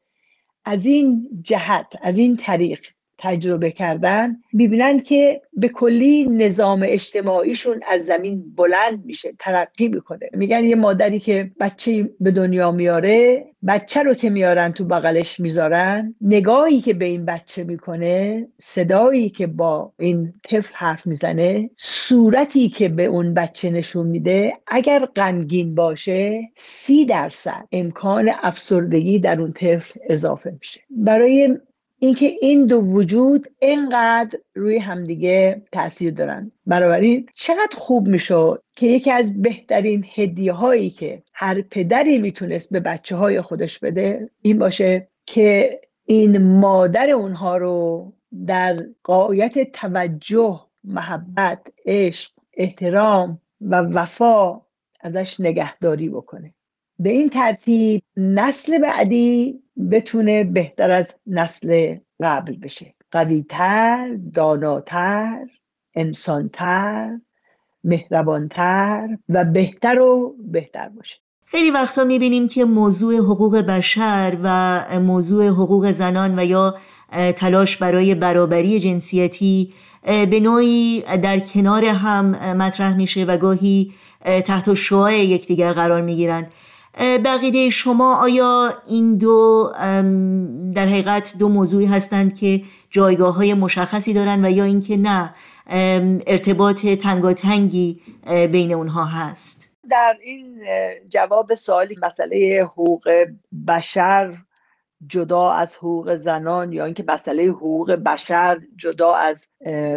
[0.65, 2.79] از این جهت از این طریق
[3.19, 10.29] تجربه کردن می‌بینن که به کلی نظام اجتماعیشون از زمین بلند میشه ترقی می‌کنه.
[10.33, 16.15] میگن یه مادری که بچه به دنیا میاره بچه رو که میارن تو بغلش می‌ذارن
[16.21, 22.89] نگاهی که به این بچه می‌کنه صدایی که با این طفل حرف می‌زنه صورتی که
[22.89, 29.99] به اون بچه نشون میده اگر غمگین باشه سی درصد امکان افسردگی در اون طفل
[30.09, 30.81] اضافه میشه.
[30.89, 31.57] برای
[31.99, 36.51] اینکه این دو وجود اینقدر روی همدیگه تاثیر دارن.
[36.65, 42.79] بنابراین چقدر خوب می‌شد که یکی از بهترین هدیه هایی که هر پدری می‌تونست به
[42.79, 48.13] بچه های خودش بده این باشه که این مادر اونها رو
[48.47, 54.61] در قایت توجه محبت عشق احترام و وفا
[55.01, 56.53] ازش نگهداری بکنه.
[56.99, 59.59] به این ترتیب نسل بعدی
[59.91, 62.93] بتونه بهتر از نسل قبل بشه.
[63.11, 65.37] قویتر داناتر
[65.95, 67.19] انسانتر
[67.83, 71.17] مهربانتر و بهتر و بهتر باشه.
[71.45, 76.75] خیلی وقتا می‌بینیم که موضوع حقوق بشر و موضوع حقوق زنان و یا
[77.35, 82.25] تلاش برای برابری جنسیتی به نوعی در کنار هم
[82.57, 83.91] مطرح میشه و گاهی
[84.45, 86.51] تحت شعاع یکدیگر قرار می‌گیرند.
[86.97, 89.71] بقیده شما آیا این دو
[90.75, 95.33] در حقیقت دو موضوعی هستند که جایگاه های مشخصی دارند و یا اینکه نه
[96.27, 97.99] ارتباط تنگاتنگی
[98.51, 100.61] بین اونها هست؟ در این
[101.09, 103.25] جواب سوالی مسئله حقوق
[103.67, 104.33] بشر
[105.07, 109.47] جدا از حقوق زنان یا اینکه مسئله حقوق بشر جدا از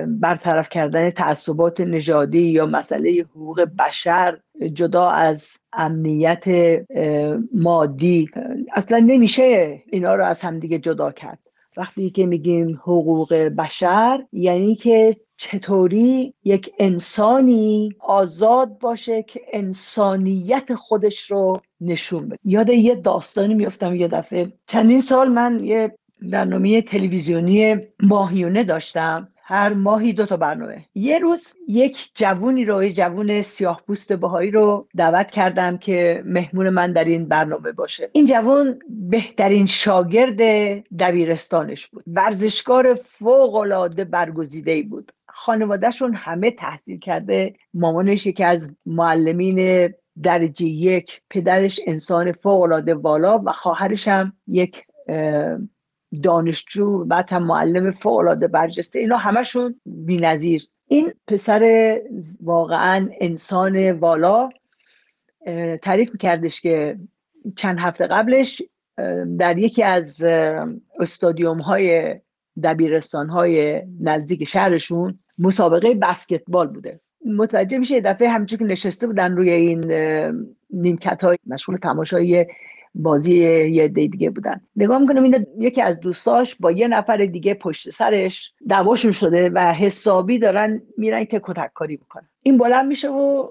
[0.06, 6.44] برطرف کردن تعصبات نژادی یا مسئله حقوق بشر جدا از امنیت
[7.54, 8.28] مادی.
[8.72, 11.38] اصلا نمیشه اینا رو از همدیگه جدا کرد.
[11.76, 21.30] وقتی که میگیم حقوق بشر یعنی که چطوری یک انسانی آزاد باشه که انسانیت خودش
[21.30, 22.38] رو نشون بده.
[22.44, 24.52] یاد یه داستانی میفتم یه دفعه.
[24.66, 29.28] چندین سال من یه برنامه تلویزیونی ماهیونه داشتم.
[29.52, 30.84] هر ماهی دو تا برنامه.
[30.94, 36.68] یه روز یک جوونی رو یه جوون سیاه پوست بهایی رو دعوت کردم که مهمون
[36.68, 38.10] من در این برنامه باشه.
[38.12, 40.38] این جوون بهترین شاگرد
[40.98, 42.04] دبیرستانش بود.
[42.06, 45.12] ورزشکار فوق العاده برگزیده بود.
[45.28, 47.54] خانوادهشون همه تحصیل کرده.
[47.74, 49.88] مامانش یکی از معلمین
[50.22, 54.84] درجه یک پدرش انسان فوق العاده والا و خواهرش هم یک
[56.22, 60.66] دانشجو بعد هم معلم فوق العاده برجسته اینا همشون بی‌نظیر.
[60.88, 62.00] این پسر
[62.42, 64.48] واقعا انسان والا
[65.82, 66.98] تعریف میکردش که
[67.56, 68.62] چند هفته قبلش
[69.38, 70.24] در یکی از
[71.00, 72.20] استادیوم های
[72.62, 77.00] دبیرستان های نزدیک شهرشون مسابقه بسکتبال بوده.
[77.26, 79.84] متوجه میشه دفعه همچون که نشسته بودن روی این
[80.70, 82.46] نیمکت های مشغول تماشای
[82.94, 83.34] بازی
[83.68, 84.60] یه دی دیگه بودن.
[84.76, 89.72] نگاه می‌کنم این یکی از دوستاش با یه نفر دیگه پشت سرش دعواشون شده و
[89.72, 92.28] حسابی دارن میرن که کتک کاری بکنن.
[92.42, 93.48] این بلند میشه و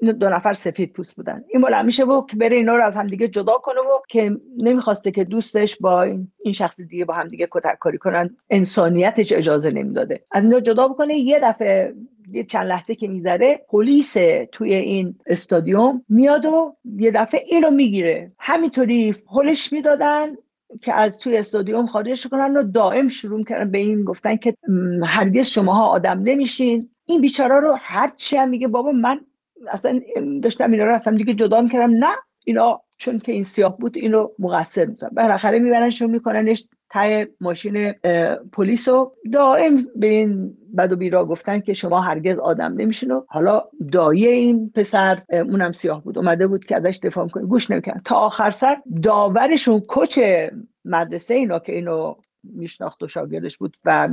[0.00, 1.44] این دو نفر سفید پوست بودن.
[1.48, 5.10] این بلند میشه و که بره اینا رو از همدیگه جدا کنه و که نمی‌خواسته
[5.10, 8.36] که دوستش با این شخص دیگه با همدیگه کتک کاری کنن.
[8.50, 10.24] انسانیتش اجازه نمی‌داده.
[10.30, 11.94] از اینا جدا بکنه یه دفعه
[12.32, 14.16] یه چند لحظه که می‌ذاره پلیس
[14.52, 18.32] توی این استادیوم میاد و یه دفعه اینو می‌گیره.
[18.38, 20.26] همینطوری هلش می‌دادن
[20.82, 24.54] که از توی استادیوم خارجش کنن و دائم شروع کردن به این گفتن که
[25.04, 26.88] هرگز شماها آدم نمیشین.
[27.06, 29.20] این بیچاره رو هر چی هم میگه بابا من
[29.70, 30.00] اصلا
[30.42, 31.90] داشتم اینا رفتم دیگه جدا می‌کردم.
[31.90, 32.14] نه
[32.44, 37.92] اینا چون که این سیاه بود اینو مقصر می‌ذارن بالاخره میبرنشون میکننش تای ماشین
[38.52, 43.22] پلیس و دائم به این بد و بیرا گفتن که شما هرگز آدم نمیشین و
[43.28, 46.18] حالا دایه این پسر اونم سیاه بود.
[46.18, 48.02] اومده بود که ازش دفاع کنه گوش نمی‌کرد.
[48.04, 50.20] تا آخر سر داورشون کوچ
[50.84, 54.08] مدرسه اینا که اینو میشناخت و شاگردش بود و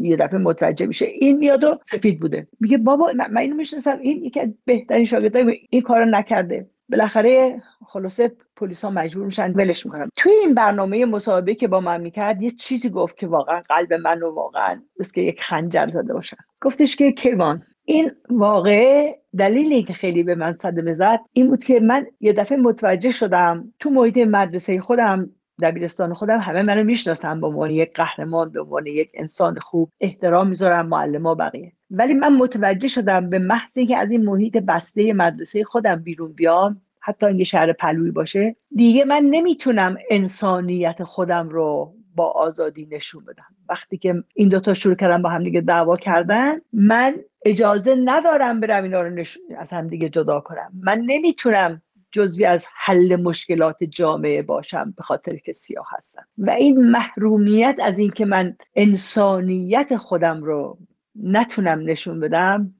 [0.00, 2.46] یه دفعه متوجه میشه این میاد و سفید بوده.
[2.60, 3.98] میگه بابا من اینو می‌شناسم.
[4.00, 6.66] این یکی از بهترین شاگردای این کارو نکرده.
[6.88, 10.10] بالاخره خلاصه پلیس ها مجبور میشن ولش می‌کنن.
[10.16, 14.20] توی این برنامه مصاحبه که با من می‌کرد یه چیزی گفت که واقعا قلب من
[14.20, 16.36] رو واقعا مثل که یک خنجر زده باشن.
[16.62, 21.80] گفتش که کیوان این واقعه دلیلی که خیلی به من صدمه زد این بود که
[21.80, 25.30] من یه دفعه متوجه شدم تو محیط مدرسه خودم
[25.62, 30.48] دبیرستان خودم همه منو می‌شناسن به عنوان یک قهرمان به عنوان یک انسان خوب احترام
[30.48, 31.72] می‌ذارم معلم بقیه.
[31.90, 36.80] ولی من متوجه شدم به محض اینکه از این محیط بسته مدرسه خودم بیرون بیام
[37.00, 43.46] حتی اینکه شهر پلوی باشه دیگه من نمی‌تونم انسانیت خودم رو با آزادی نشون بدم.
[43.68, 47.14] وقتی که این دوتا شروع کردن با همدیگه دعوا کردن من
[47.44, 50.72] اجازه ندارم برم اینا رو نشون از همدیگه جدا کنم.
[50.80, 51.82] من نمی‌تونم
[52.12, 56.26] جزوی از حل مشکلات جامعه باشم به خاطر که سیاه هستم.
[56.38, 60.78] و این محرومیت از اینکه من انسانیت خودم رو
[61.22, 62.74] نتونم نشون بدم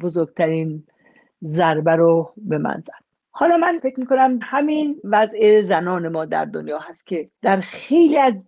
[0.00, 0.84] بزرگترین
[1.44, 3.04] ضربه رو به من زد.
[3.30, 8.38] حالا من فکر می‌کنم همین وضع زنان ما در دنیا هست که در خیلی از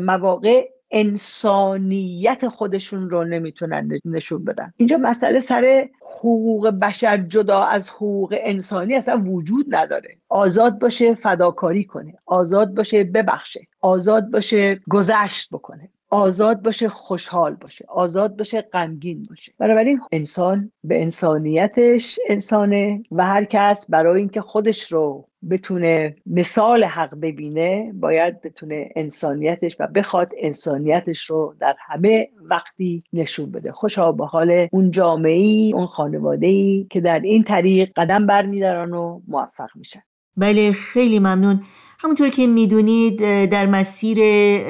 [0.00, 4.72] مواقع انسانیت خودشون رو نمی‌تونن نشون بدن.
[4.76, 10.16] اینجا مسئله سر حقوق بشر جدا از حقوق انسانی اصلا وجود نداره.
[10.28, 12.14] آزاد باشه فداکاری کنه.
[12.26, 13.60] آزاد باشه ببخشه.
[13.80, 15.90] آزاد باشه گذشت بکنه.
[16.10, 17.84] آزاد باشه خوشحال باشه.
[17.88, 19.52] آزاد باشه غمگین باشه.
[19.58, 27.14] بنابراین انسان به انسانیتش انسانه و هر کس برای اینکه خودش رو بتونه مثال حق
[27.14, 33.72] ببینه باید بتونه انسانیتش و بخواد انسانیتش رو در همه وقتی نشون بده.
[33.72, 38.92] خوشا به حال اون جامعه ای اون خانواده ای که در این طریق قدم برمیدارن
[38.92, 40.02] و موفق میشن.
[40.36, 41.60] بله خیلی ممنون.
[42.00, 44.18] همونطور که می‌دونید در مسیر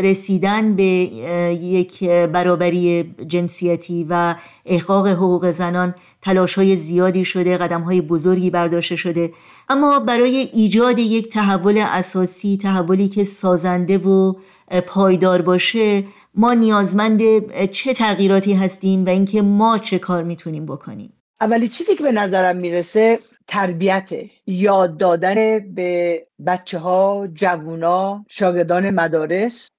[0.00, 4.34] رسیدن به یک برابری جنسیتی و
[4.66, 9.30] احقاق حقوق زنان تلاش های زیادی شده قدم های بزرگی برداشته شده.
[9.68, 14.34] اما برای ایجاد یک تحول اساسی تحولی که سازنده و
[14.86, 16.04] پایدار باشه
[16.34, 17.22] ما نیازمند
[17.70, 22.56] چه تغییراتی هستیم و اینکه ما چه کار می‌تونیم بکنیم؟ اولی چیزی که به نظرم
[22.56, 23.18] می‌رسه
[23.48, 24.08] تربیت
[24.46, 29.70] یاد دادن به بچه ها جوونا شاگردان مدارس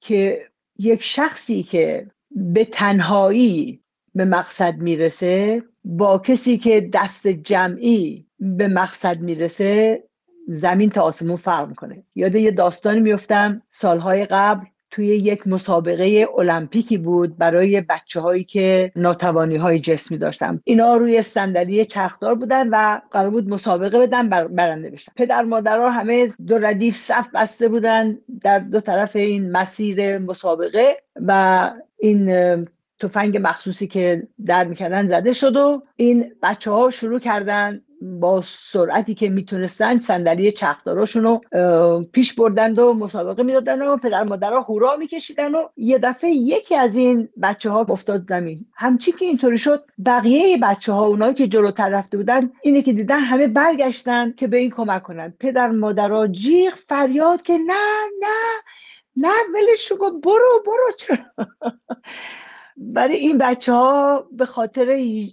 [0.00, 0.46] که
[0.78, 3.80] یک شخصی که به تنهایی
[4.14, 10.02] به مقصد می‌رسه با کسی که دست جمعی به مقصد می‌رسه
[10.48, 12.02] زمین تا آسمون فرق می‌کنه.
[12.14, 14.66] یاد یه داستانی میفتم سالهای قبل.
[14.92, 20.60] توی یک مسابقه المپیکی بود برای بچه هایی که ناتوانی های جسمی داشتن.
[20.64, 25.12] اینا روی صندلی چرخدار بودن و قرار بود مسابقه بدن برنده بشن.
[25.16, 31.70] پدر مادرها همه دو ردیف صف بسته بودن در دو طرف این مسیر مسابقه و
[31.98, 32.30] این
[33.02, 39.14] تفنگ مخصوصی که در می‌کردن زده شد و این بچه ها شروع کردن با سرعتی
[39.14, 41.40] که می‌تونستن صندلی چرخداراشون رو
[42.12, 46.96] پیش بردند و مسابقه می‌دادن و پدر مادرها هورا میکشیدن و یه دفعه یکی از
[46.96, 48.66] این بچه ها افتاد زمین.
[48.74, 53.18] همچی که اینطوری شد بقیه بچه ها اونایی که جلوتر رفته بودن اینه که دیدن
[53.18, 55.34] همه برگشتن که به این کمک کنن.
[55.40, 58.62] پدر مادرها جیغ فریاد که نه نه
[59.16, 61.46] نه ولش برو برو چرا؟
[62.76, 64.88] برای این بچه ها به خاطر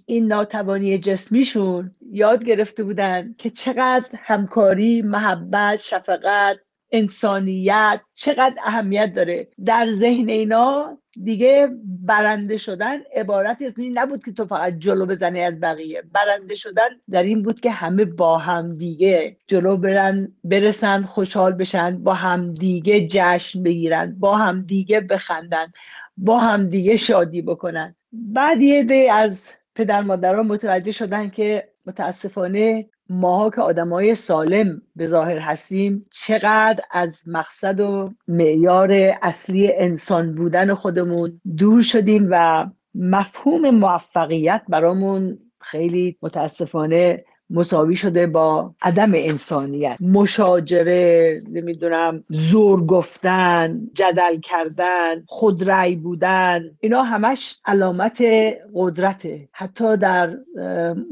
[0.06, 6.58] این ناتوانی جسمیشون یاد گرفته بودن که چقدر همکاری محبت شفقت
[6.92, 9.46] انسانیت چقدر اهمیت داره.
[9.64, 15.42] در ذهن اینا دیگه برنده شدن عبارت از این نبود که تو فقط جلو بزنی
[15.42, 16.02] از بقیه.
[16.12, 22.02] برنده شدن در این بود که همه با هم دیگه جلو برن برسن خوشحال بشن
[22.02, 25.72] با هم دیگه جشن بگیرن با هم دیگه بخندن
[26.16, 27.94] با هم دیگه شادی بکنن.
[28.12, 35.06] بعد یه دی از پدر مادران متوجه شدن که متاسفانه ماها که آدمای سالم به
[35.06, 38.92] ظاهر هستیم چقدر از مقصد و معیار
[39.22, 48.74] اصلی انسان بودن خودمون دور شدیم و مفهوم موفقیت برامون خیلی متاسفانه مساوی شده با
[48.82, 49.96] عدم انسانیت.
[50.00, 58.24] مشاجره نمی‌دونم زور گفتن جدل کردن خودرأی بودن اینا همش علامت
[58.74, 59.48] قدرته.
[59.52, 60.36] حتی در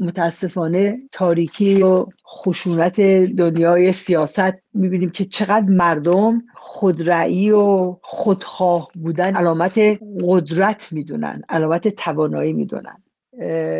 [0.01, 3.01] متاسفانه تاریکی و خشونت
[3.37, 9.79] دنیای سیاست می‌بینیم که چقدر مردم خودرأیی و خودخواه بودن علامت
[10.21, 13.03] قدرت می‌دونن علامت توانایی می‌دونن.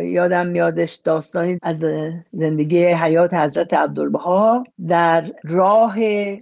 [0.04, 1.86] یادم میادش داستانی از
[2.32, 5.96] زندگی حیات حضرت عبدالبها در راه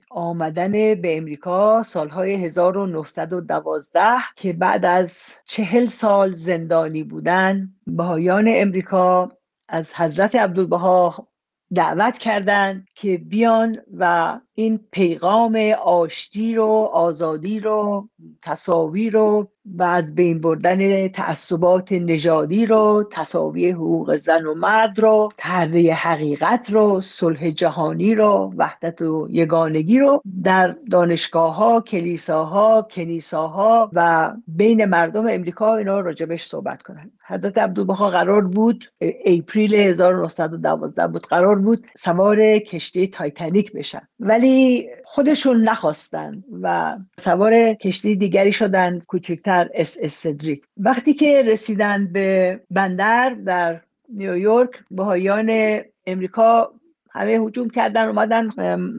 [0.09, 4.01] آمدن به امریکا سالهای 1912
[4.36, 9.32] که بعد از چهل سال زندانی بودن بهایان امریکا
[9.70, 11.28] از حضرت عبدالبها
[11.76, 15.55] دعوت کردند که بیان و این پیغام
[15.86, 18.10] آشتی رو آزادی رو
[18.43, 25.30] تصاوی رو و از بین بردن تعصبات نژادی رو تصاوی حقوق زن و مرد رو
[25.38, 33.89] تحریه حقیقت رو صلح جهانی رو وحدت و یگانگی رو در دانشگاه ها کلیساها کنیساها
[33.93, 37.12] و بین مردم امریکا اینا راجبش صحبت کنن.
[37.28, 38.91] حضرت عبدالبها قرار بود
[39.26, 44.08] اپریل 1912 بود قرار بود سوار کشتی تایتانیک بشن.
[44.20, 52.14] ولی ولی خودشون نخواستن و سوار کشتی دیگری شدند کوچکتر SS Cedric وقتی که رسیدن
[52.14, 56.72] به بندر در نیویورک بهایان امریکا
[57.12, 58.50] همه هجوم کردن اومدن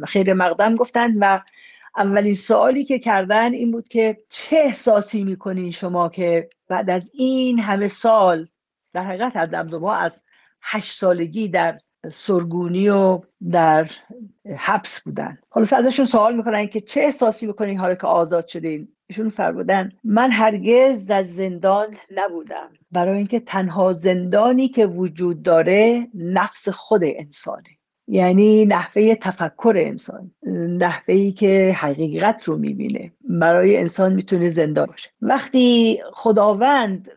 [0.04, 1.40] خیر مقدم گفتن و
[1.96, 7.58] اولین سوالی که کردن این بود که چه احساسی می‌کنین شما که بعد از این
[7.58, 8.46] همه سال
[8.92, 10.22] در حقیقت دمدما از
[10.62, 11.78] هشت سالگی در
[12.12, 13.20] سرگونی و
[13.50, 13.90] در
[14.58, 15.38] حبس بودن.
[15.50, 20.30] حالا ازشون سوال می‌کنن که چه احساسی می‌کنین حالا که آزاد شدین؟ ایشون فرمودن من
[20.30, 21.86] هرگز در زندان
[22.16, 22.68] نبودم.
[22.92, 27.68] برای اینکه تنها زندانی که وجود داره نفس خود انسانه.
[28.10, 30.30] یعنی نحوه تفکر انسان.
[30.78, 33.12] نحوه ای که حقیقت رو می‌بینه.
[33.20, 35.10] برای انسان می‌تونه زندان باشه.
[35.22, 37.10] وقتی خداوند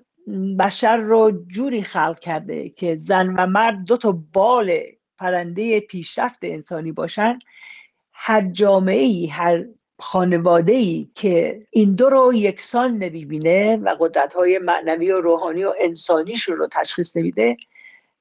[0.60, 4.80] بشر رو جوری خلق کرده که زن و مرد دو تا بال
[5.18, 7.40] پرنده پیشرفت انسانی باشن.
[8.14, 9.66] هر جامعه ای هر
[10.00, 15.74] خانواده ای که این دو رو یکسان نمی‌بینه و قدرت های معنوی و روحانی و
[15.80, 17.58] انسانیش رو تشخیص نمیده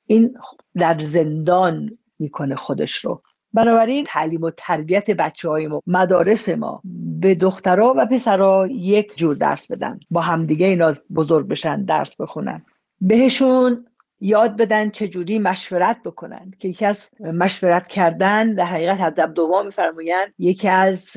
[0.06, 0.34] این
[0.76, 3.22] در زندان می‌کنه خودش رو.
[3.54, 6.82] بنابراین تعلیم و تربیت بچه های ما مدارس ما
[7.20, 10.00] به دخترها و پسرها یک جور درس بدن.
[10.10, 12.64] با همدیگه اینا بزرگ بشن درس بخونن.
[13.00, 13.86] بهشون
[14.20, 16.52] یاد بدن چجوری مشورت بکنن.
[16.58, 21.16] که یکی از مشورت کردن در حقیقت حضرت دوما میفرمایند یکی از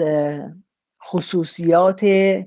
[1.05, 2.05] خصوصیات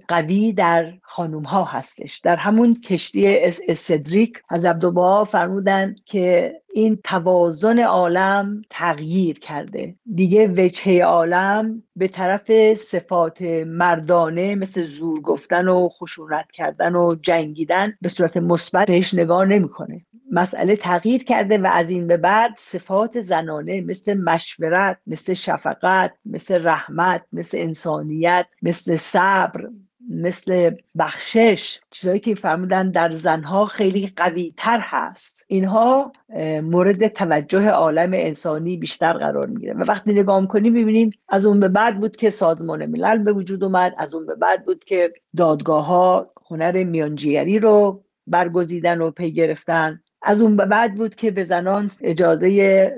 [0.08, 2.18] قوی در خانوم ها هستش.
[2.18, 3.38] در همون کشتی
[3.68, 9.94] استدریک از عبدالبها فرمودن که این توازن عالم تغییر کرده.
[10.14, 17.94] دیگه وجهه عالم به طرف صفات مردانه مثل زور گفتن و خشونت کردن و جنگیدن
[18.02, 20.06] به صورت مثبت بهش نگاه نمی‌کنه.
[20.32, 26.66] مسئله تغییر کرده و از این به بعد صفات زنانه مثل مشورت مثل شفقت مثل
[26.66, 29.68] رحمت مثل انسانیت مثل صبر
[30.10, 35.46] مثل بخشش چیزهایی که فرمودن در زنها خیلی قوی تر هست.
[35.48, 36.12] اینها
[36.62, 39.74] مورد توجه عالم انسانی بیشتر قرار می‌گیره.
[39.74, 43.64] و وقتی نگاه کنیم می‌بینیم از اون به بعد بود که سازمان ملل به وجود
[43.64, 49.32] اومد از اون به بعد بود که دادگاه ها هنر میانجیگری رو برگزیدن و پی
[49.32, 50.00] گرفتن.
[50.28, 52.48] از اون به بعد بود که به زنان اجازه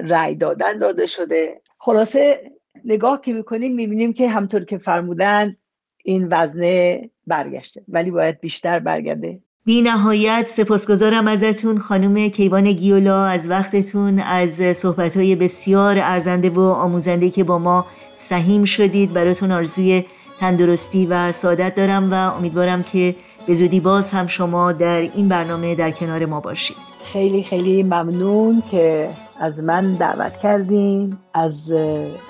[0.00, 1.60] رأی دادن داده شده.
[1.78, 2.40] خلاصه
[2.84, 5.56] نگاه که می‌کنیم می‌بینیم که همطور که فرمودن
[6.04, 9.38] این وزنه برگشته ولی باید بیشتر برگرده.
[9.64, 17.30] بی نهایت سپاسگزارم ازتون خانم کیوان گیولا از وقتتون از صحبتهای بسیار ارزنده و آموزنده
[17.30, 19.12] که با ما سهیم شدید.
[19.12, 20.04] براتون آرزوی
[20.40, 23.14] تندرستی و سعادت دارم و امیدوارم که
[23.48, 26.76] به زودی باز هم شما در این برنامه در کنار ما باشید.
[27.04, 31.72] خیلی خیلی ممنون که از من دعوت کردین از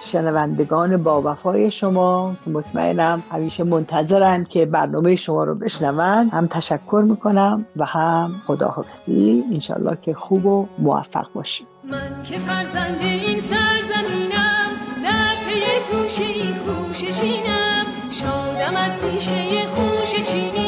[0.04, 6.28] شنوندگان با وفای شما که مطمئنم همیشه منتظرن که برنامه شما رو بشنون.
[6.28, 9.44] هم تشکر می‌کنم و هم خداحافظی.
[9.52, 14.68] انشالله که خوب و موفق باشیم من که فرزند این سرزمینم
[15.04, 15.60] در پی
[15.92, 16.24] توشه
[16.66, 20.67] خوش چینم شادم از پیشه خوش چینی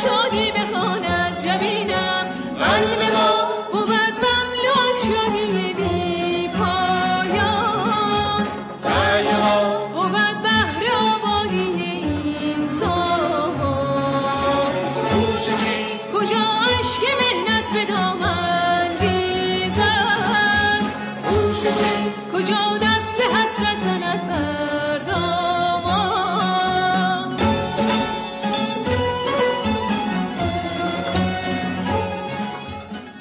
[0.00, 0.39] رمز شادی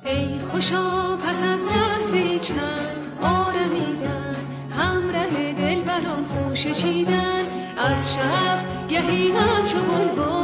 [0.04, 4.36] ای خوشا پس از لحظه چند آرمیدن
[4.70, 7.42] همراه دلبران خوش چیدن
[7.76, 10.35] از شب گهی همچو بلبل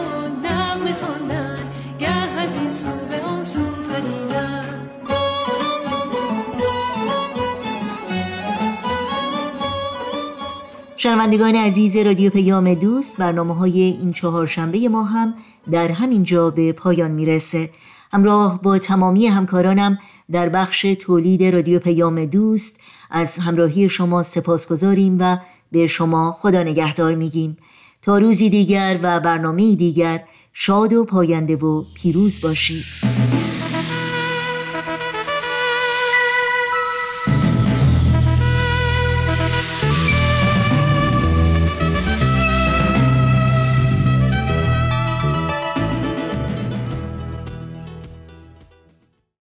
[11.03, 15.35] شنوندگان عزیز رادیو پیام دوست برنامه های این چهارشنبه ما هم
[15.71, 17.71] در همین جا به پایان می‌رسه.
[18.13, 19.99] همراه با تمامی همکارانم
[20.33, 22.81] در بخش تولید رادیو پیام دوست
[23.11, 25.39] از همراهی شما سپاسگزاریم و
[25.73, 27.57] به شما خدا نگهدار میگیم.
[28.03, 33.12] تا روزی دیگر و برنامه دیگر شاد و پاینده و پیروز باشید.